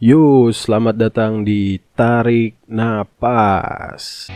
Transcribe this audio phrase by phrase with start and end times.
[0.00, 4.32] Yo, selamat datang di Tarik Napas.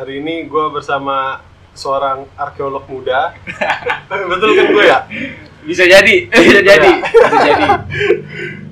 [0.00, 3.36] Hari ini gue bersama seorang arkeolog muda.
[4.32, 4.98] Betul kan gue ya?
[5.60, 7.66] Bisa jadi, bisa jadi, bisa jadi.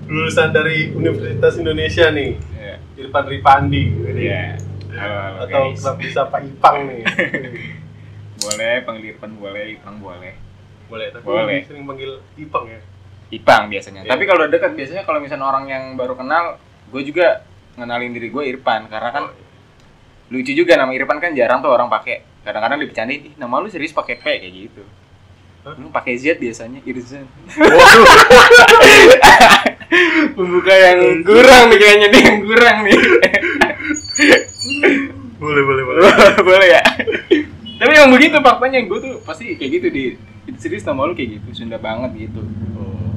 [0.09, 2.75] Lulusan dari Universitas Indonesia nih, Iya.
[2.97, 3.83] Irfan Ripandi.
[4.09, 4.57] Iya.
[4.89, 5.79] Halo, halo, Atau guys.
[5.79, 7.03] kerap bisa Pak Ipang nih.
[8.43, 10.33] Boleh panggil Irfan boleh, Ipang boleh.
[10.89, 11.61] Boleh, tapi Boleh.
[11.61, 12.81] sering panggil Ipang ya.
[13.29, 14.01] Ipang biasanya.
[14.01, 14.11] Iya.
[14.11, 16.57] Tapi kalau dekat biasanya kalau misalnya orang yang baru kenal,
[16.89, 17.45] gue juga
[17.77, 19.47] ngenalin diri gue Irfan karena kan Oh, iya.
[20.29, 22.25] Lucu juga nama Irfan kan jarang tuh orang pakai.
[22.45, 24.83] Kadang-kadang dibecandain, "Ih, nama lu serius pakai P kayak gitu.
[25.77, 27.29] Lu pakai Z biasanya, Irzan.
[27.53, 28.07] Waduh,
[30.37, 32.99] Pembuka yang kurang nih kayaknya nih yang kurang nih.
[35.41, 36.03] boleh, boleh, boleh.
[36.49, 36.83] boleh ya
[37.79, 40.05] tapi emang begitu faktanya gue tuh pasti kayak gitu di
[40.59, 42.43] serius nama lu kayak gitu Sunda banget gitu
[42.75, 43.11] Oh.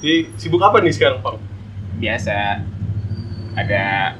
[0.00, 1.40] Jadi sibuk apa nih sekarang, Pang?
[1.96, 2.60] biasa
[3.56, 4.12] ada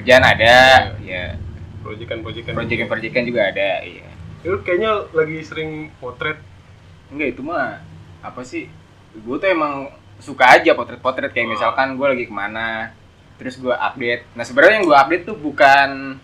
[0.00, 0.56] kerjaan ada
[0.98, 1.36] ya
[1.80, 2.52] Proyekan-proyekan.
[2.52, 4.08] proyekan-proyekan juga ada iya
[4.40, 6.40] Lu kayaknya lagi sering potret.
[7.08, 7.84] enggak itu mah
[8.20, 8.68] apa sih
[9.12, 11.52] gue tuh emang suka aja potret-potret kayak Oh.
[11.52, 12.94] misalkan gue lagi ke mana
[13.34, 16.20] terus gue update nah sebenarnya yang gue update tuh bukan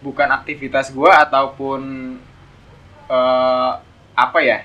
[0.00, 1.80] bukan aktivitas gue ataupun
[3.04, 3.72] eh
[4.12, 4.64] apa ya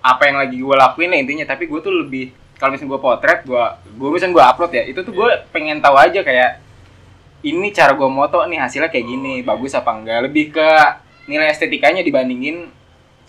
[0.00, 3.40] apa yang lagi gue lakuin ya intinya tapi gue tuh lebih kalau misalnya gue potret
[3.42, 6.65] gue gue misalnya gue upload ya itu tuh gue pengen tahu aja kayak
[7.46, 10.26] ini cara gue moto nih hasilnya kayak gini bagus apa enggak?
[10.26, 10.70] Lebih ke
[11.30, 12.70] nilai estetikanya dibandingin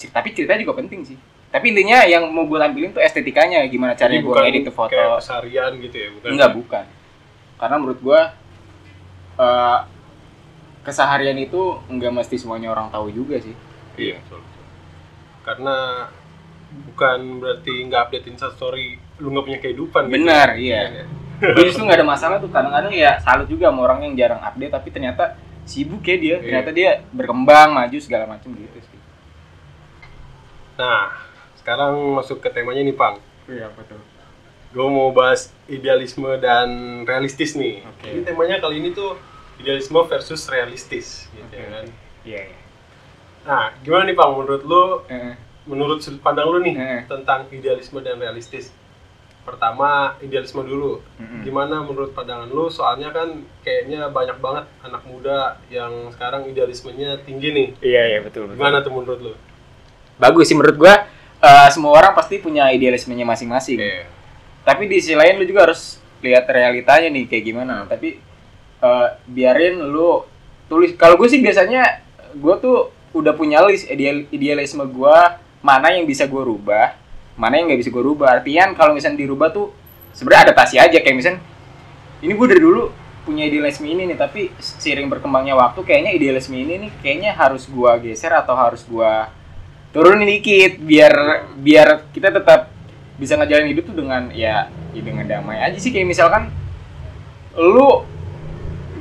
[0.09, 1.17] tapi ceritanya juga penting sih.
[1.47, 4.94] Tapi intinya yang mau gue tampilin tuh estetikanya gimana caranya gue edit tuh foto.
[4.94, 6.29] kayak keseharian gitu ya, bukan?
[6.33, 6.85] enggak bukan.
[7.57, 8.22] Karena menurut gue
[9.41, 9.79] eh,
[10.85, 13.55] keseharian itu enggak mesti semuanya orang tahu juga sih.
[13.97, 14.66] Iya, betul, betul.
[15.41, 15.75] Karena
[16.67, 20.13] bukan berarti nggak update Insta story lu nggak punya kehidupan gitu.
[20.19, 24.13] benar iya gue justru nggak ada masalah tuh kadang-kadang ya salut juga sama orang yang
[24.15, 25.23] jarang update tapi ternyata
[25.63, 26.41] sibuk ya dia Iya.
[26.41, 28.95] ternyata dia berkembang maju segala macam gitu sih
[30.77, 31.09] Nah,
[31.57, 33.17] sekarang masuk ke temanya nih, Pang.
[33.47, 33.97] iya betul
[34.69, 36.67] Gue mau bahas idealisme dan
[37.01, 37.81] realistis nih.
[37.81, 38.13] Oke.
[38.13, 39.17] Ini temanya kali ini tuh
[39.57, 41.85] idealisme versus realistis, gitu Oke, ya kan.
[42.21, 42.57] iya iya
[43.41, 44.35] Nah, gimana nih, Pang?
[44.35, 45.33] Menurut lu, Eh,
[45.65, 48.69] menurut sudut pandang lu nih tentang idealisme dan realistis.
[49.47, 51.00] Pertama, idealisme dulu.
[51.16, 51.40] mm-mm.
[51.41, 52.68] Gimana menurut pandangan lu?
[52.68, 53.31] Soalnya kan
[53.63, 57.68] kayaknya banyak banget anak muda yang sekarang idealismenya tinggi nih.
[57.80, 59.34] iya iya betul betul Gimana tuh menurut lu?
[60.18, 61.06] bagus sih menurut gua
[61.38, 64.09] eh, semua orang pasti punya idealismenya masing-masing Iya.
[64.63, 68.18] tapi di sisi lain lu juga harus lihat realitanya nih kayak gimana tapi
[68.81, 70.25] eh, biarin lu
[70.66, 72.02] tulis kalau gue sih biasanya
[72.34, 75.18] gue tuh udah punya list ideal idealisme gue
[75.62, 76.97] mana yang bisa gue rubah
[77.37, 78.41] mana yang nggak bisa gue rubah?
[78.41, 79.71] Artian kalau misalnya dirubah tuh
[80.11, 80.97] sebenarnya adaptasi aja.
[80.99, 81.39] Kayak misalnya
[82.25, 82.83] ini gue dari dulu
[83.23, 87.91] punya idealisme ini nih tapi seiring berkembangnya waktu kayaknya idealisme ini nih kayaknya harus gue
[88.07, 89.11] geser atau harus gue
[89.91, 92.71] turunin dikit biar biar kita tetap
[93.17, 95.89] bisa ngejalanin hidup tuh dengan ya, ya dengan damai aja sih.
[95.89, 96.53] Kayak misalkan
[97.57, 98.05] lu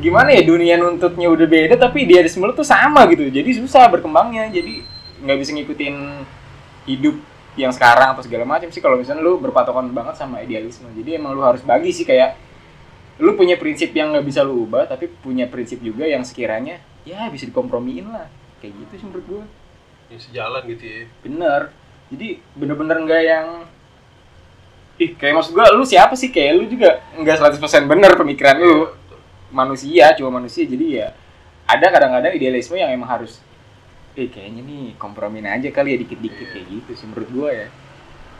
[0.00, 3.28] gimana ya dunia nuntutnya udah beda tapi idealisme lu tuh sama gitu.
[3.28, 4.48] Jadi susah berkembangnya.
[4.48, 4.82] Jadi
[5.22, 5.96] nggak bisa ngikutin
[6.88, 7.16] hidup
[7.56, 10.86] yang sekarang atau segala macam sih kalau misalnya lu berpatokan banget sama idealisme.
[10.92, 12.36] Jadi emang lu harus bagi sih kayak
[13.16, 16.76] lu punya prinsip yang nggak bisa lu ubah tapi punya prinsip juga yang sekiranya
[17.08, 18.28] ya bisa dikompromiin lah.
[18.60, 19.44] Kayak gitu sih menurut gue
[20.06, 21.02] Ya, sejalan gitu ya.
[21.26, 21.74] bener.
[22.14, 23.46] Jadi bener-bener nggak yang
[24.96, 26.30] ih kayak maksud gua lu siapa sih?
[26.30, 28.86] Kayak lu juga nggak 100% bener pemikiran lu.
[28.86, 28.86] Iya,
[29.50, 30.62] manusia cuma manusia.
[30.62, 31.10] Jadi ya
[31.66, 33.42] ada kadang-kadang idealisme yang emang harus
[34.16, 36.52] eh kayaknya nih kompromin aja kali ya dikit-dikit Iya.
[36.52, 37.68] kayak gitu sih menurut gua ya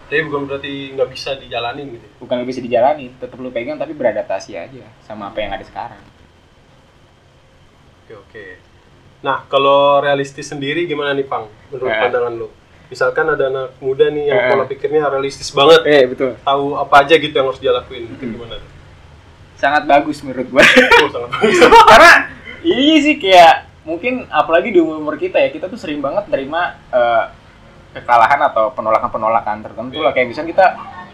[0.06, 2.06] Tapi bukan berarti nggak bisa dijalanin gitu.
[2.18, 5.98] bukan lebih bisa dijalanin tetap lu pegang tapi beradaptasi aja sama apa yang ada sekarang
[8.00, 8.44] Oke oke.
[9.18, 11.50] Nah kalau realistis sendiri gimana nih Pang?
[11.68, 11.98] Menurut Eh.
[11.98, 12.48] pandangan lu?
[12.86, 14.46] Misalkan ada anak muda nih yang Eh.
[14.48, 18.06] pola pikirnya realistis banget, eh betul tahu apa aja gitu yang harus dia lakuin.
[18.06, 18.22] Hmm.
[18.22, 18.56] gimana?
[19.56, 20.62] sangat bagus menurut gue
[21.02, 21.58] Oh, sangat bagus.
[21.90, 22.12] karena
[22.62, 26.74] ini sih kayak mungkin apalagi di umur umur kita ya kita tuh sering banget terima
[26.90, 27.24] eh,
[27.94, 30.12] kekalahan atau penolakan penolakan tertentu lah.
[30.12, 30.66] Kayak misalnya kita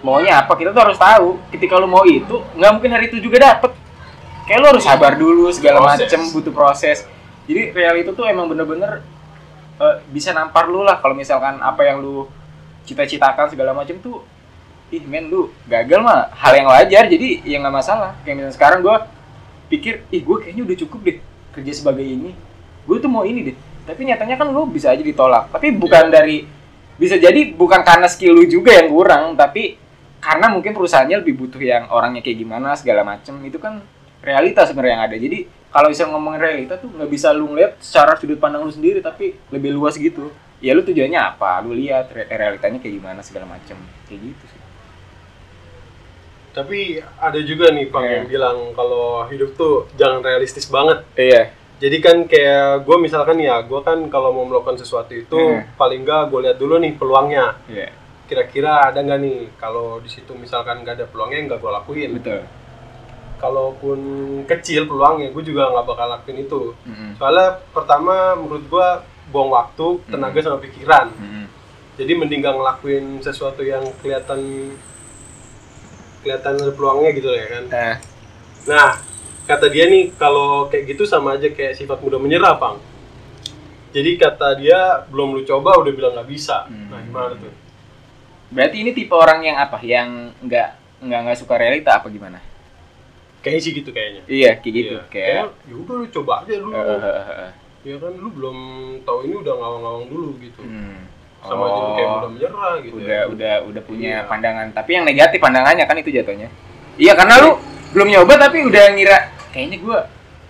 [0.03, 3.39] maunya apa kita tuh harus tahu ketika lu mau itu nggak mungkin hari itu juga
[3.39, 3.77] dapet.
[4.49, 7.07] Kayak lu harus sabar dulu segala macem butuh proses.
[7.47, 9.05] Jadi real itu tuh emang bener-bener
[9.79, 10.99] eh, bisa nampar lu lah.
[10.99, 12.27] Kalau misalkan apa yang lu
[12.89, 14.25] cita-citakan segala macem tuh
[14.91, 17.05] ih men lu gagal mah hal yang wajar.
[17.07, 18.17] Jadi ya nggak masalah.
[18.25, 19.07] Kayak misalnya sekarang gua
[19.73, 21.17] pikir ih gue kayaknya udah cukup deh
[21.57, 22.37] kerja sebagai ini
[22.83, 25.51] gue tuh mau ini deh tapi nyatanya kan lu bisa aja ditolak.
[25.51, 26.47] Tapi bukan dari
[26.95, 29.75] bisa jadi bukan karena skill lu juga yang kurang tapi
[30.23, 33.83] karena mungkin perusahaannya lebih butuh yang orangnya kayak gimana segala macem itu kan
[34.23, 35.17] realita sebenarnya yang ada.
[35.19, 35.39] Jadi
[35.75, 39.35] kalau bisa ngomongin realita tuh nggak bisa lu ngeliat secara sudut pandang lu sendiri tapi
[39.51, 40.31] lebih luas gitu.
[40.63, 41.59] Ya lu tujuannya apa?
[41.67, 43.75] Lu lihat re- realitanya kayak gimana segala macem.
[44.07, 44.61] Kayak gitu sih.
[46.53, 48.13] Tapi ada juga nih Bang Iya.
[48.23, 51.03] yang bilang kalau hidup tuh jangan realistis banget.
[51.19, 51.51] iya
[51.83, 55.67] Jadi kan kayak gue misalkan ya, gue kan kalau mau melakukan sesuatu itu Hmm.
[55.75, 57.59] paling nggak gue lihat dulu nih peluangnya.
[57.67, 57.91] iya
[58.23, 59.39] Kira-kira ada nggak nih?
[59.59, 62.11] Kalau di situ misalkan nggak ada peluangnya nggak gue lakuin.
[62.17, 62.41] betul
[63.37, 63.99] Kalaupun
[64.47, 66.63] kecil peluangnya, gue juga nggak bakal lakuin itu.
[66.87, 67.19] Mm-mm.
[67.19, 68.89] Soalnya pertama menurut gue
[69.29, 70.47] buang waktu, tenaga Hmm.
[70.47, 71.07] sama pikiran.
[71.11, 71.45] Mm-mm.
[71.93, 74.71] Jadi mending nggak ngelakuin sesuatu yang kelihatan
[76.23, 77.65] kelihatan ada peluangnya gitu ya kan.
[77.69, 77.95] Nah,
[78.63, 78.95] Nah,
[79.45, 82.79] kata dia nih kalau kayak gitu sama aja kayak sifat mudah menyerah, Bang.
[83.91, 86.65] Jadi kata dia belum lu coba udah bilang nggak bisa.
[86.65, 86.89] Hmm.
[86.89, 87.53] Nah, gimana tuh?
[88.49, 90.09] berarti ini tipe orang yang apa yang
[90.39, 90.69] nggak
[91.01, 92.37] nggak nggak suka realita apa gimana
[93.41, 94.23] Kayaknya sih gitu kayaknya.
[94.29, 95.03] iya kayak gitu Iya.
[95.09, 95.29] kayak
[95.65, 96.71] ya udah lu coba aja dulu.
[96.71, 97.01] eh,
[97.41, 97.53] eh.
[97.83, 98.57] Ya kan lu belum
[99.03, 100.61] tahu ini udah ngawang-ngawang dulu gitu.
[100.61, 101.01] Hmm.
[101.41, 102.15] Sama aja lu kayak Oh.
[102.15, 102.95] mudah menyerah gitu.
[102.95, 103.23] udah ya.
[103.27, 104.29] udah udah punya Iya.
[104.29, 106.49] pandangan tapi yang negatif pandangannya kan itu jatuhnya
[106.97, 107.51] iya karena lu
[107.93, 109.19] belum nyoba tapi udah ngira
[109.51, 109.99] kayaknya gua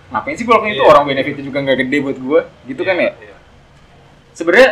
[0.09, 0.89] ngapain sih gua lakuin itu Iya.
[0.89, 3.35] orang benefitnya juga nggak gede buat gua gitu kan ya Iya.
[4.31, 4.69] sebenarnya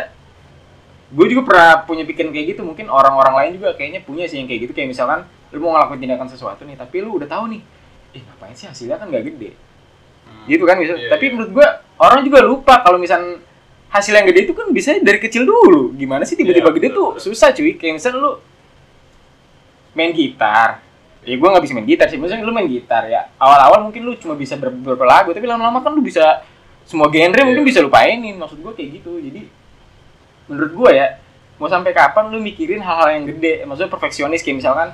[1.12, 4.48] gue juga pernah punya pikiran kayak gitu mungkin orang-orang lain juga kayaknya punya sih yang
[4.48, 7.60] kayak gitu kayak misalkan lu mau ngelakuin tindakan sesuatu nih tapi lu udah tahu nih
[8.12, 9.52] eh ngapain sih hasilnya kan nggak gede
[10.22, 10.46] Hmm.
[10.46, 11.32] gitu kan bisa Iya, tapi iya.
[11.34, 11.68] menurut gua
[11.98, 13.42] orang juga lupa kalau misal
[13.88, 16.96] hasil yang gede itu kan bisa dari kecil dulu gimana sih tiba-tiba Iya, gede betul,
[16.96, 17.24] tuh betul.
[17.28, 18.32] susah cuy kayak misal lu
[19.92, 20.80] main gitar
[21.22, 22.16] ya gua nggak bisa main gitar sih.
[22.16, 23.30] Misalnya lu main gitar ya.
[23.36, 26.42] Awal-awal mungkin lu cuma bisa ber- beberapa lagu tapi lama-lama kan lu bisa
[26.82, 27.46] semua genre Iya.
[27.46, 28.34] mungkin bisa lu painin.
[28.34, 29.16] Maksud gua kayak gitu.
[29.16, 29.46] Jadi
[30.46, 31.06] menurut gua ya
[31.56, 33.62] mau sampai kapan lu mikirin hal-hal yang gede?
[33.62, 34.88] Maksudnya perfeksionis kayak misalkan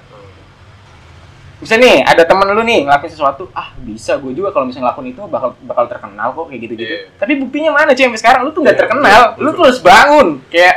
[1.58, 5.10] misalnya nih ada temen lu nih ngelakuin sesuatu ah bisa gue juga kalau misalnya ngelakuin
[5.10, 7.00] itu bakal bakal terkenal kok kayak gitu gitu Iya.
[7.18, 8.40] tapi buktinya mana cuy sampai sekarang?
[8.46, 9.20] Lu tuh nggak Iya, terkenal.
[9.34, 10.28] betul, lu tuh harus bangun.
[10.46, 10.74] Kayak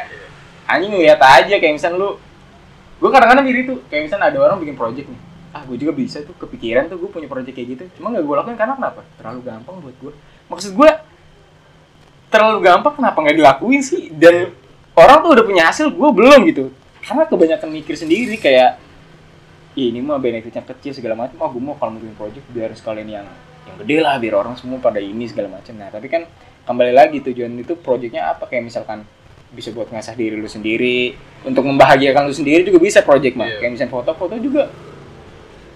[0.65, 2.09] anjing ngeliat aja kayak misalnya lu
[2.97, 3.77] gue kadang-kadang diri tuh.
[3.93, 5.19] Kayak misalnya ada orang bikin project nih
[5.51, 7.83] ah gue juga bisa tuh kepikiran tuh gue punya project kayak gitu.
[7.99, 9.01] Cuma nggak gue lakuin karena kenapa?
[9.19, 10.13] Terlalu gampang buat gue
[10.47, 10.89] maksud gue
[12.31, 14.07] terlalu gampang kenapa nggak dilakuin sih?
[14.11, 14.55] Dan
[14.95, 16.71] orang tuh udah punya hasil gue belum gitu.
[17.03, 18.79] Karena kebanyakan mikir sendiri kayak
[19.75, 22.71] "Ih, ini mah benefitnya kecil segala macam oh gue mau kalau mau bikin project biar
[22.75, 23.27] sekalian yang
[23.67, 26.25] yang gede lah biar orang semua pada ini segala macam nah tapi kan
[26.65, 28.47] kembali lagi tujuan itu projectnya apa?
[28.47, 29.03] Kayak misalkan
[29.51, 31.15] bisa buat ngasah diri lu sendiri.
[31.43, 33.57] Untuk membahagiakan lu sendiri juga bisa project mah Iya.
[33.59, 34.71] kayak misalnya foto-foto juga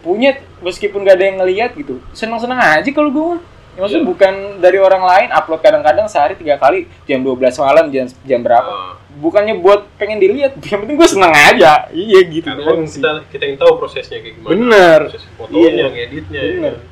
[0.05, 0.29] punya
[0.59, 3.41] meskipun gak ada yang ngeliat gitu senang-senang aja kalau gue
[3.75, 4.07] Ya, maksudnya Iya.
[4.07, 8.63] bukan dari orang lain upload kadang-kadang sehari tiga kali jam 12 malam jam jam berapa
[8.63, 8.95] Ah.
[9.11, 13.03] bukannya buat pengen dilihat yang penting gue seneng aja iya gitu Karena doang kan sih.
[13.03, 14.49] kita kita yang tahu prosesnya kayak gimana.
[14.49, 14.99] Bener.
[15.05, 15.85] Proses fotonya, Iya.
[15.91, 16.41] ngeditnya.
[16.41, 16.71] Bener.
[16.71, 16.83] ya.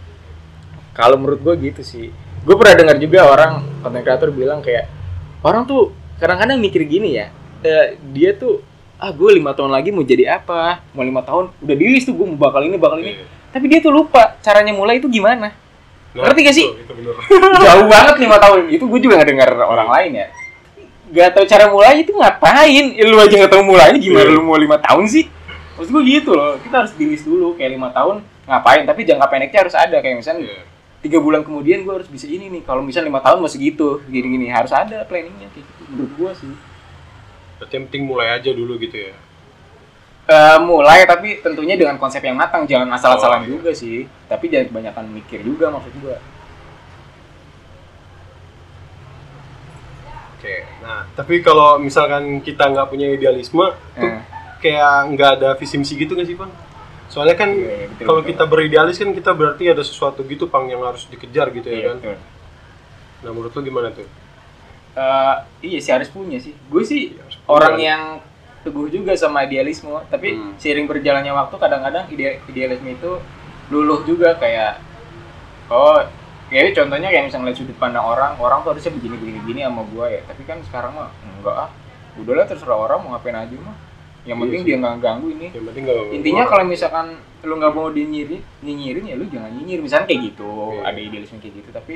[0.92, 2.12] kalau menurut gue gitu sih
[2.44, 4.92] gue pernah dengar juga orang konten kreator bilang kayak
[5.40, 8.60] orang tuh kadang-kadang mikir gini ya eh, dia tuh
[9.04, 10.80] ah gue lima tahun lagi mau jadi apa?
[10.96, 13.20] Mau lima tahun udah di list tuh gue mau bakal ini bakal ini.
[13.20, 13.26] Iya.
[13.52, 15.52] tapi dia tuh lupa caranya mulai itu gimana.
[16.16, 16.68] Nah, Ngerti gak sih?
[16.72, 17.12] Itu, itu
[17.68, 18.72] jauh banget lima tahun.
[18.72, 20.28] Itu gue juga nggak dengar orang lain ya.
[21.14, 22.86] Gak tahu cara mulai itu ngapain?
[22.96, 24.34] Ya, lu aja nggak tahu mulainya gimana Iya.
[24.34, 25.28] lu mau lima tahun sih?
[25.76, 26.56] Maksud gue gitu loh.
[26.64, 28.88] Kita harus di list dulu kayak lima tahun ngapain?
[28.88, 29.98] Tapi jangka pendeknya harus ada.
[30.00, 30.62] Kayak misalnya Iya.
[31.04, 32.62] tiga bulan kemudian gue harus bisa ini nih.
[32.64, 35.82] Kalau misalnya lima tahun masih gitu gini gini harus ada planningnya kayak gitu.
[35.92, 36.54] Menurut gue sih
[37.64, 39.16] Berarti yang penting mulai aja dulu gitu ya.
[40.24, 43.52] Eh, mulai tapi tentunya dengan konsep yang matang jangan asal-asalan Oh, iya.
[43.56, 46.16] juga sih tapi jangan kebanyakan mikir juga maksud gue
[50.36, 50.56] Oke.
[50.80, 53.64] Nah, tapi kalau misalkan kita nggak punya idealisme,
[53.96, 54.20] tuh Eh.
[54.60, 56.52] kayak nggak ada visi misi gitu nggak sih, Bang?
[57.08, 60.68] Soalnya kan Iya, iya, betul, kalau kita beridealis kan kita berarti ada sesuatu gitu, Pang,
[60.68, 61.98] yang harus dikejar gitu ya Iya, kan.
[62.00, 62.16] betul.
[63.24, 64.04] Nah, menurut lu gimana tuh?
[64.94, 68.02] Eh, iya sih harus punya sih gue sih Iya, orang yang
[68.62, 70.56] teguh juga sama idealisme tapi Hmm.
[70.56, 73.20] seiring berjalannya waktu kadang-kadang ide idealisme itu
[73.70, 74.80] luluh juga kayak
[75.68, 76.00] oh
[76.48, 79.84] kayak contohnya kayak misalnya ngeliat sudut pandang orang orang tuh harusnya begini begini begini sama
[79.86, 81.70] gua ya tapi kan sekarang mah enggak ah
[82.14, 83.76] udahlah terserah orang mau ngapain aja mah
[84.24, 84.68] yang Iya penting sih.
[84.70, 87.06] dia nggak ganggu ini yang penting nggak intinya kalau misalkan
[87.42, 90.82] lu nggak mau dinyirin nyinyirin ya lu jangan nyinyir misalnya kayak gitu Iya.
[90.86, 91.94] ada idealisme kayak gitu tapi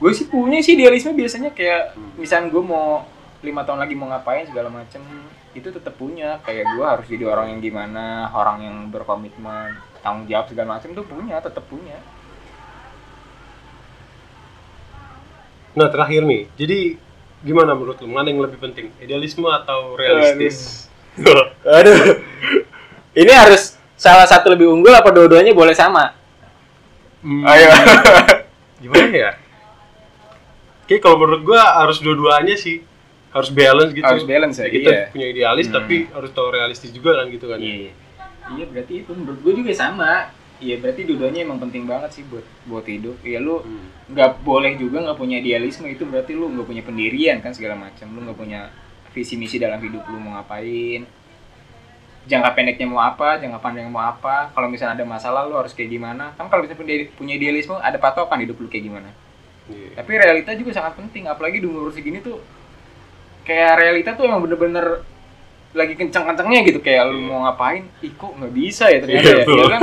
[0.00, 2.10] gue sih punya sih idealisme biasanya kayak Hmm.
[2.16, 3.04] misalnya gue mau
[3.40, 5.00] lima tahun lagi mau ngapain segala macem
[5.56, 6.38] itu tetap punya.
[6.44, 11.04] Kayak gue harus jadi orang yang gimana orang yang berkomitmen tanggung jawab segala macem tuh
[11.04, 11.96] punya tetap punya.
[15.72, 16.78] Nah terakhir nih jadi
[17.40, 18.08] gimana menurut lu?
[18.12, 20.88] Mana yang lebih penting idealisme atau realistis?
[21.64, 21.96] Aduh.
[23.20, 26.14] Ini harus salah satu lebih unggul apa dua-duanya boleh sama?
[27.20, 27.68] Hmm, ayo.
[28.86, 29.30] Gimana ya?
[30.86, 32.86] Oke, kalau menurut gua harus dua-duanya sih
[33.30, 35.02] harus balance gitu Harus balance ya, kita iya.
[35.08, 35.76] punya idealis Hmm.
[35.76, 37.94] tapi harus tahu realistis juga kan gitu kan Iya.
[38.50, 40.34] Iya berarti itu menurut gue juga sama.
[40.58, 43.16] Iya berarti dua-duanya emang penting banget sih buat buat hidup.
[43.22, 43.86] Iya lu Hmm.
[44.10, 48.10] nggak boleh juga nggak punya idealisme itu berarti lu nggak punya pendirian kan segala macam.
[48.10, 48.68] Lu nggak punya
[49.10, 51.06] visi misi dalam hidup lu mau ngapain.
[52.20, 54.50] Jangka pendeknya mau apa, jangka panjangnya mau apa.
[54.50, 56.36] Kalau misalnya ada masalah lu harus kayak gimana.
[56.36, 59.08] Kan kalau misalnya punya- idealisme ada patokan hidup lu kayak gimana.
[59.66, 59.96] Iya.
[59.96, 62.42] Tapi realita juga sangat penting, apalagi di umur segini tuh
[63.42, 65.02] kayak realita tuh emang bener-bener
[65.70, 67.26] lagi kenceng-kencengnya gitu kayak lu Iya.
[67.26, 69.58] mau ngapain, ih kok nggak bisa ya ternyata Iya, ya, betul.
[69.58, 69.80] ya kan?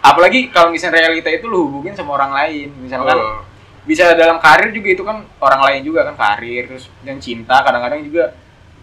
[0.00, 3.40] Apalagi kalau misalnya realita itu lu hubungin sama orang lain, misalkan Oh,
[3.82, 8.00] bisa dalam karir juga itu kan orang lain juga kan karir terus dan cinta kadang-kadang
[8.02, 8.36] juga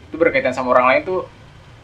[0.03, 1.21] itu berkaitan sama orang lain tuh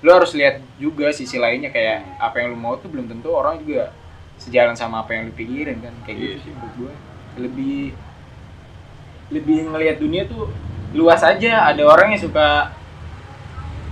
[0.01, 3.57] lu harus lihat juga sisi lainnya kayak apa yang lu mau tuh belum tentu orang
[3.57, 3.93] juga
[4.35, 6.41] sejalan sama apa yang lu pikirin kan kayak gitu Iya.
[6.41, 6.93] sih menurut gue
[7.39, 7.79] lebih
[9.31, 10.49] lebih ngelihat dunia tuh
[10.93, 11.67] luas aja.
[11.67, 12.71] Ada orang yang suka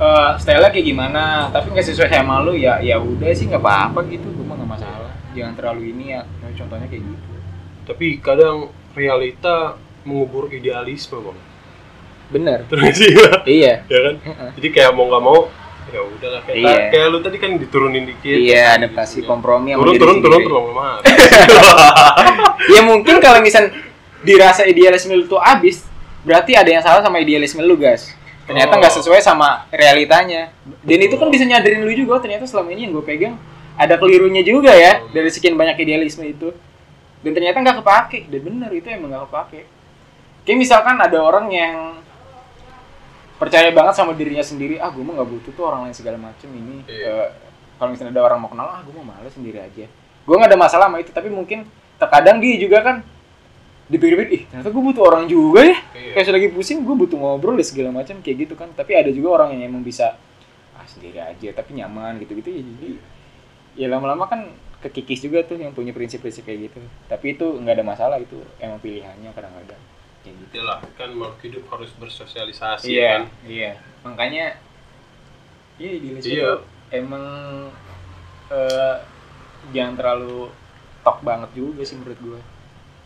[0.02, 4.06] eh style kayak gimana tapi nggak sesuai sama lu ya ya udah sih nggak apa-apa
[4.10, 4.26] gitu.
[4.34, 5.12] Gue mah nggak masalah.
[5.34, 6.22] Jangan terlalu ini ya
[6.58, 7.34] contohnya kayak gitu.
[7.86, 11.40] Tapi kadang realita mengubur idealisme bang.
[12.32, 12.60] Bener.
[12.72, 13.12] Terus sih
[13.46, 13.84] iya.
[13.86, 14.16] Ya kan?
[14.58, 15.40] Jadi kayak mau nggak mau
[15.92, 16.42] ya udahlah.
[16.48, 16.78] Kayak, Iya.
[16.94, 18.32] kayak lu tadi kan diturunin dikit.
[18.32, 19.28] Iya, adaptasi gitu.
[19.28, 21.04] kompromi turun turun turun turun lama
[22.74, 23.70] Ya mungkin kalau misal
[24.22, 25.84] dirasa idealisme lu tuh abis,
[26.22, 28.10] berarti ada yang salah sama idealisme lu, guys.
[28.46, 28.80] Ternyata Oh.
[28.82, 30.52] nggak sesuai sama realitanya.
[30.82, 33.36] Dan itu kan bisa nyadarin lu juga, oh, ternyata selama ini yang gue pegang
[33.78, 35.14] ada kelirunya juga ya Oh.
[35.14, 36.52] dari sekian banyak idealisme itu.
[37.22, 38.20] Dan ternyata nggak kepake.
[38.34, 39.62] Dan bener itu emang nggak kepake.
[40.42, 42.02] Kayak misalkan ada orang yang
[43.38, 46.50] percaya banget sama dirinya sendiri, ah gue mah nggak butuh tuh orang lain segala macem
[46.50, 46.86] ini.
[46.86, 47.10] Iya.
[47.10, 47.30] Eh,
[47.78, 49.86] kalau misalnya ada orang mau kenal, ah gue mau males sendiri aja.
[50.26, 51.66] Gue nggak ada masalah sama itu, tapi mungkin
[51.98, 52.96] terkadang dia juga kan
[53.92, 55.78] dipikir-pikir, ih ternyata gue butuh orang juga ya.
[55.92, 56.12] Iya.
[56.16, 58.72] Kayak lagi pusing, gue butuh ngobrol ya segala macam kayak gitu kan.
[58.72, 60.16] Tapi ada juga orang yang emang bisa
[60.72, 62.90] ah sendiri aja, tapi nyaman gitu-gitu ya jadi
[63.76, 64.50] ya lama-lama kan
[64.82, 66.82] kekikis juga tuh yang punya prinsip-prinsip kayak gitu.
[67.06, 69.82] Tapi itu nggak ada masalah itu emang pilihannya kadang-kadang.
[70.24, 70.52] Kayak gitu.
[70.58, 73.22] Itulah kan makhluk hidup harus bersosialisasi Iya, kan.
[73.46, 73.72] iya.
[74.08, 74.46] Makanya
[75.78, 76.52] iya idealisme Iya.
[76.94, 77.26] emang
[78.50, 78.96] eh,
[79.72, 80.50] jangan terlalu
[81.02, 82.40] tok banget juga sih menurut gue.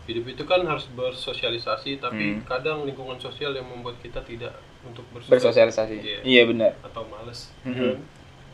[0.06, 2.46] Hidup itu kan harus bersosialisasi tapi Hmm.
[2.46, 5.96] kadang lingkungan sosial yang membuat kita tidak untuk Bersosialisasi.
[5.98, 6.18] Iya.
[6.22, 6.72] Iya benar.
[6.80, 7.50] atau males.
[7.62, 7.98] Mhm.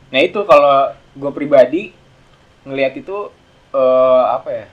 [0.09, 0.76] Nah itu kalau
[1.12, 1.92] gue pribadi
[2.62, 3.28] ngelihat itu
[3.71, 4.66] eh, apa ya?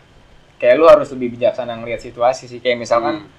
[0.55, 2.59] Kayak lu harus lebih bijaksana ngelihat situasi sih.
[2.59, 3.31] Kayak misalkan, Hmm.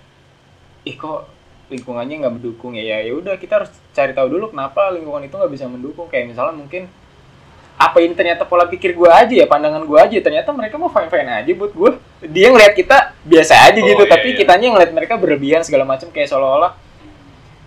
[0.85, 1.29] ih kok
[1.69, 3.01] lingkungannya nggak mendukung ya?
[3.01, 6.09] Ya udah kita harus cari tahu dulu kenapa lingkungan itu nggak bisa mendukung.
[6.09, 6.89] Kayak misalnya mungkin
[7.77, 10.17] apa ini ternyata pola pikir gue aja ya, pandangan gue aja.
[10.17, 11.91] Ternyata mereka mau fine fine aja buat gue.
[12.29, 14.39] Dia ngelihat kita biasa aja Oh, gitu, iya, tapi iya.
[14.41, 16.73] kitanya ngelihat mereka berlebihan segala macam kayak seolah-olah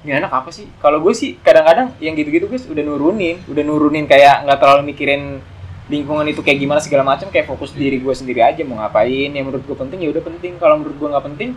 [0.04, 0.68] ini anak apa sih?
[0.84, 5.40] Kalau gue sih kadang-kadang yang gitu-gitu guys udah nurunin, udah nurunin kayak nggak terlalu mikirin
[5.88, 9.32] lingkungan itu kayak gimana segala macam, kayak fokus diri gue sendiri aja mau ngapain.
[9.32, 10.54] Yang menurut gue penting ya udah penting.
[10.60, 11.50] Kalau menurut gue nggak penting,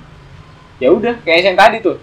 [0.79, 1.99] ya udah kayak yang tadi tuh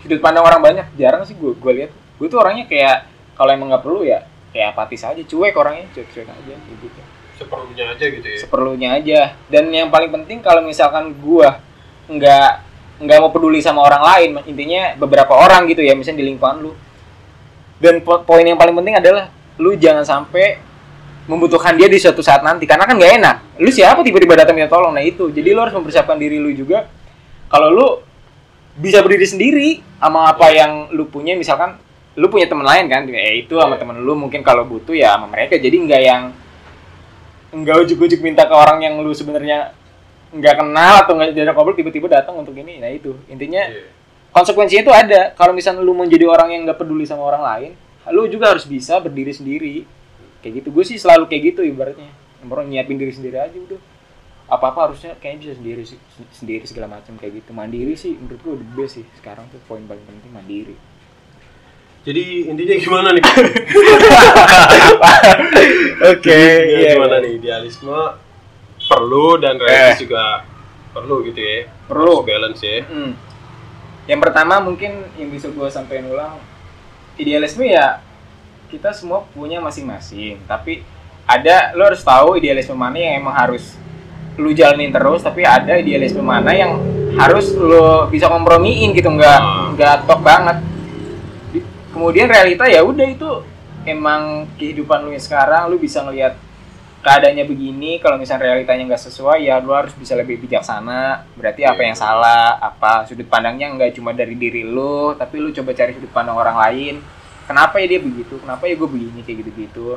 [0.00, 1.90] sudut pandang orang banyak jarang sih gue gue lihat.
[2.16, 3.04] Gue tuh orangnya kayak
[3.36, 4.24] kalau emang nggak perlu ya
[4.56, 7.00] kayak apatis aja, cuek orangnya, cuek-cuek aja kayak gitu
[7.40, 8.38] Seperlunya aja gitu ya.
[8.38, 9.20] seperlunya aja.
[9.48, 11.56] Dan yang paling penting kalau misalkan gua
[12.04, 12.50] nggak
[13.00, 16.72] nggak mau peduli sama orang lain intinya beberapa orang gitu ya misalnya di lingkungan lu.
[17.80, 20.60] Dan po- poin yang paling penting adalah lu jangan sampai
[21.24, 23.36] membutuhkan dia di suatu saat nanti karena kan nggak enak.
[23.56, 24.92] Lu siapa tiba-tiba datang minta tolong?
[24.92, 25.32] Nah itu.
[25.32, 26.92] Jadi lu harus mempersiapkan diri lu juga.
[27.48, 27.86] Kalau lu
[28.76, 31.80] bisa berdiri sendiri sama apa yang lu punya misalkan
[32.20, 33.80] lu punya teman lain kan ya itu sama Iya.
[33.80, 35.56] temen lu mungkin kalau butuh ya sama mereka.
[35.56, 36.22] Jadi nggak yang
[37.50, 39.74] nggak ujuk-ujuk minta ke orang yang lu sebenarnya
[40.30, 42.78] nggak kenal atau nggak jadi ngobrol tiba-tiba datang untuk ini.
[42.78, 43.18] Nah itu.
[43.26, 43.90] Intinya Iya.
[44.30, 45.34] konsekuensinya itu ada.
[45.34, 47.70] Kalau misalnya lu mau jadi orang yang nggak peduli sama orang lain
[48.10, 49.74] lu juga harus bisa berdiri sendiri.
[50.40, 50.68] Kayak gitu.
[50.72, 52.10] Gue sih selalu kayak gitu ibaratnya.
[52.46, 53.80] Orang nyiapin diri sendiri aja udah.
[54.50, 55.98] Apa apa harusnya kayaknya bisa sendiri sih
[56.34, 57.50] sendiri segala macam kayak gitu.
[57.54, 60.74] Mandiri sih menurut gue the best sih sekarang tuh poin paling penting mandiri
[62.00, 63.20] Jadi intinya gimana nih?
[66.12, 67.24] oke Intinya iya, gimana iya.
[67.24, 67.98] nih idealisme
[68.80, 70.02] perlu dan realistis Eh.
[70.08, 70.24] juga
[70.90, 71.68] perlu gitu ya.
[71.86, 72.14] Perlu.
[72.18, 72.82] Harus balance ya.
[72.84, 73.12] Hmm.
[74.08, 76.34] Yang pertama mungkin yang bisa gue sampaikan ulang
[77.14, 78.00] idealisme ya
[78.66, 80.80] kita semua punya masing-masing tapi
[81.26, 83.76] ada lo harus tahu idealisme mana yang emang harus
[84.34, 86.80] lu jalanin terus tapi ada idealisme mana yang
[87.14, 89.68] harus lo bisa kompromiin gitu nggak Ah.
[89.74, 90.56] nggak tok banget
[91.90, 93.30] kemudian realita ya udah itu
[93.84, 96.36] emang kehidupan lu yang sekarang lu bisa ngelihat
[97.00, 101.24] keadaannya begini kalau misalnya realitanya nggak sesuai ya lu harus bisa lebih bijaksana.
[101.32, 101.86] Berarti apa Iya.
[101.88, 106.12] yang salah apa sudut pandangnya nggak cuma dari diri lu tapi lu coba cari sudut
[106.12, 107.00] pandang orang lain.
[107.48, 108.36] Kenapa ya dia begitu?
[108.38, 109.88] Kenapa ya gue begini kayak gitu gitu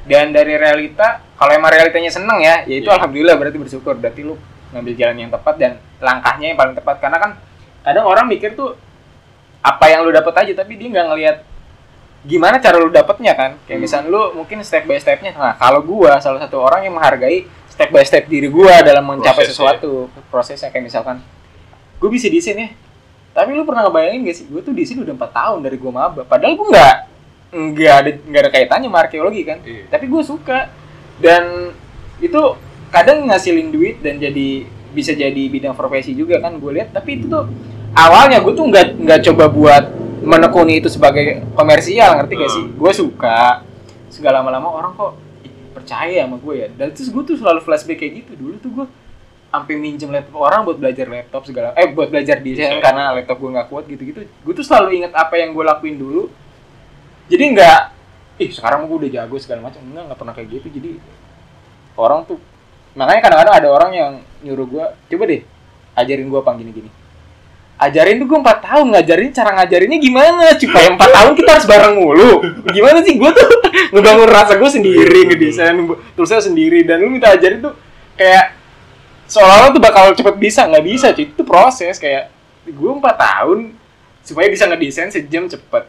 [0.00, 2.96] dan dari realita kalau emang realitanya seneng ya ya itu Iya.
[2.96, 3.94] alhamdulillah berarti bersyukur.
[4.00, 4.34] Berarti lu
[4.72, 6.96] ngambil jalan yang tepat dan langkahnya yang paling tepat.
[7.04, 7.30] Karena kan
[7.84, 8.80] kadang orang mikir tuh
[9.60, 11.36] apa yang lu dapat aja tapi dia nggak ngelihat
[12.20, 13.56] gimana cara lu dapetnya kan.
[13.64, 13.84] Kayak Hmm.
[13.84, 15.32] misalnya lu mungkin step by stepnya.
[15.32, 19.48] Nah kalau gua salah satu orang yang menghargai step by step diri gua dalam mencapai
[19.48, 19.90] Proses, sesuatu
[20.28, 21.16] prosesnya kayak misalkan
[22.00, 22.68] gue bisa desain ya
[23.30, 24.44] tapi lu pernah ngebayangin gak sih?
[24.50, 26.22] Gue tuh desain udah 4 tahun dari gua maba.
[26.26, 26.96] Padahal gua nggak
[27.50, 29.58] nggak ada nggak ada kaitannya sama arkeologi kan.
[29.64, 29.84] Iya.
[29.88, 30.58] tapi gue suka.
[31.20, 31.72] Dan
[32.20, 32.42] itu
[32.90, 36.92] kadang ngasilin duit dan jadi bisa jadi bidang profesi juga kan gue lihat.
[36.92, 37.48] Tapi itu tuh
[37.94, 39.84] awalnya gue tuh nggak nggak coba buat
[40.20, 42.64] menekuni itu sebagai komersial ngerti gak sih?
[42.68, 42.76] Hmm.
[42.76, 43.64] gue suka.
[44.12, 45.12] Segala lama-lama orang kok
[45.72, 46.68] percaya sama gue ya.
[46.68, 48.32] Dan terus gue tuh selalu flashback kayak gitu.
[48.36, 48.86] Dulu tuh gue
[49.50, 52.78] sampai minjem laptop orang buat belajar laptop segala eh buat belajar desain Desain.
[52.78, 54.20] karena laptop gue nggak kuat gitu-gitu.
[54.44, 56.28] Gue tuh selalu ingat apa yang gue lakuin dulu.
[57.26, 57.80] Jadi nggak
[58.44, 59.80] ih sekarang gue udah jago segala macam.
[59.82, 60.68] Enggak nggak pernah kayak gitu.
[60.68, 60.90] Jadi
[61.96, 62.38] orang tuh
[62.94, 65.42] makanya kadang-kadang ada orang yang nyuruh gue coba deh
[65.94, 66.90] ajarin gue apa gini gini
[67.80, 70.44] ajarin tuh gue empat tahun ngajarin cara ngajarinnya gimana?
[70.60, 72.32] Supaya empat tahun kita harus bareng mulu.
[72.68, 73.16] Gimana sih?
[73.16, 73.48] Gue tuh
[73.96, 75.76] ngebangun rasa gue sendiri ngedesain
[76.12, 76.84] tulisnya sendiri.
[76.84, 77.74] Dan lu minta ajarin tuh
[78.20, 78.52] kayak
[79.26, 81.24] seolah-olah tuh bakal cepet bisa nggak bisa cuy.
[81.32, 82.28] Itu proses kayak
[82.68, 83.72] gue empat tahun
[84.20, 85.84] supaya bisa ngedesain sejam cepet.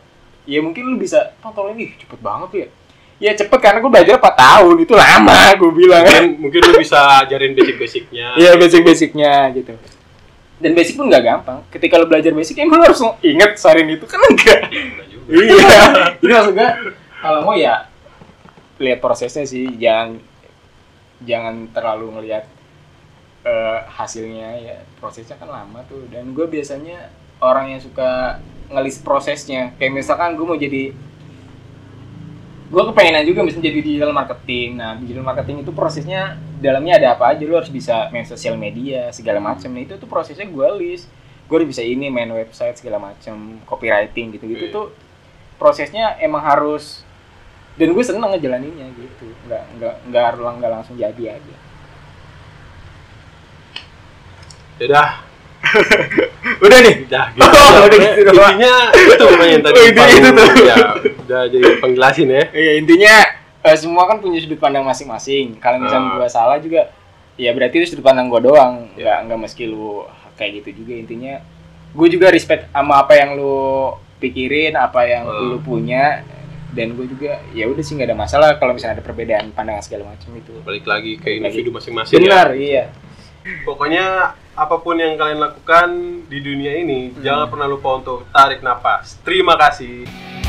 [0.47, 2.67] Ya mungkin lu bisa tonton ini cepet banget ya.
[3.21, 4.75] Ya cepet karena gue belajar 4 tahun.
[4.81, 6.01] Itu lama gue bilang.
[6.01, 8.33] Mungkin mungkin lu bisa ajarin basic-basicnya.
[8.33, 9.77] Iya basic-basicnya gitu.
[10.61, 11.59] Dan basic pun nggak gampang.
[11.73, 14.69] Ketika lo belajar basic, emang lo harus inget sarin itu kan enggak.
[14.69, 15.41] Juga.
[15.41, 15.81] iya.
[16.21, 16.69] Jadi maksud gue,
[17.17, 17.89] kalau mau ya
[18.77, 20.21] lihat prosesnya sih, jangan
[21.25, 22.45] jangan terlalu ngelihat
[23.41, 24.77] eh, hasilnya ya.
[25.01, 26.05] Prosesnya kan lama tuh.
[26.13, 27.09] Dan gue biasanya
[27.41, 28.37] orang yang suka
[28.69, 29.73] ngelis prosesnya.
[29.81, 30.93] Kayak misalkan gue mau jadi
[32.71, 34.69] gue kepengenan juga misalnya jadi digital marketing.
[34.77, 39.09] Nah, digital marketing itu prosesnya dalamnya ada apa aja lu harus bisa main sosial media
[39.09, 39.67] segala macam.
[39.67, 41.09] Nah, itu tuh prosesnya gue list.
[41.45, 44.71] Gue udah bisa ini main website segala macam, copywriting gitu-gitu Iya.
[44.71, 44.85] tuh
[45.57, 47.03] prosesnya emang harus
[47.75, 49.27] dan gue seneng ngejalaninnya gitu.
[49.45, 51.55] Nggak nggak nggak harus nggak langsung jadi aja.
[54.79, 55.09] Yaudah,
[56.65, 56.95] Udah nih.
[57.05, 57.45] udah gitu.
[57.45, 57.85] Oh, aja.
[57.85, 58.21] udah gitu.
[58.33, 60.49] Intinya itu yang tadi Oh, intinya Bang- itu tuh.
[60.65, 60.77] Ya,
[61.21, 62.43] udah jadi penjelasin ya.
[62.49, 63.13] Iya intinya
[63.61, 65.57] eh, semua kan punya sudut pandang masing-masing.
[65.57, 66.17] Kalau misalnya Ah.
[66.17, 66.89] gua salah juga,
[67.35, 68.73] ya berarti itu sudut pandang gua doang.
[68.93, 69.01] Ya.
[69.01, 71.35] Nggak nggak meski lu kayak gitu juga intinya.
[71.91, 75.37] Gue juga respect sama apa yang lu pikirin, apa yang Ah.
[75.43, 76.23] lu punya.
[76.71, 80.15] Dan gue juga ya udah sih nggak ada masalah kalau misalnya ada perbedaan pandangan segala
[80.15, 80.55] macam itu.
[80.63, 82.19] Balik lagi ke Balik individu masing-masing ya.
[82.23, 82.83] Benar, iya.
[83.67, 85.87] Pokoknya apa pun yang kalian lakukan
[86.31, 87.19] di dunia ini, Hmm.
[87.19, 89.19] jangan pernah lupa untuk tarik napas.
[89.19, 90.40] Terima kasih.